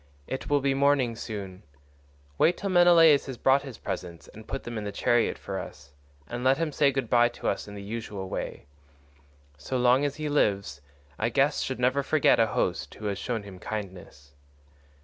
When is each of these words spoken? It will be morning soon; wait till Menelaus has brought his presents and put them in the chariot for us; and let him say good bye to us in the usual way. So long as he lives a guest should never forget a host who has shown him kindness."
It 0.25 0.49
will 0.49 0.61
be 0.61 0.73
morning 0.73 1.15
soon; 1.15 1.61
wait 2.39 2.57
till 2.57 2.71
Menelaus 2.71 3.27
has 3.27 3.37
brought 3.37 3.61
his 3.61 3.77
presents 3.77 4.27
and 4.29 4.47
put 4.47 4.63
them 4.63 4.75
in 4.79 4.83
the 4.83 4.91
chariot 4.91 5.37
for 5.37 5.59
us; 5.59 5.93
and 6.27 6.43
let 6.43 6.57
him 6.57 6.71
say 6.71 6.91
good 6.91 7.07
bye 7.07 7.29
to 7.29 7.47
us 7.47 7.67
in 7.67 7.75
the 7.75 7.83
usual 7.83 8.27
way. 8.27 8.65
So 9.59 9.77
long 9.77 10.03
as 10.03 10.15
he 10.15 10.27
lives 10.27 10.81
a 11.19 11.29
guest 11.29 11.63
should 11.63 11.79
never 11.79 12.01
forget 12.01 12.39
a 12.39 12.47
host 12.57 12.95
who 12.95 13.05
has 13.05 13.19
shown 13.19 13.43
him 13.43 13.59
kindness." 13.59 14.33